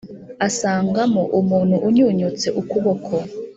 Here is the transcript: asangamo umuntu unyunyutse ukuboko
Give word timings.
asangamo 0.47 1.21
umuntu 1.39 1.75
unyunyutse 1.87 2.47
ukuboko 2.61 3.13